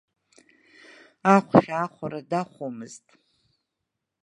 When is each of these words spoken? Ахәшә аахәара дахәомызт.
Ахәшә 1.33 1.71
аахәара 1.77 2.19
дахәомызт. 2.29 3.05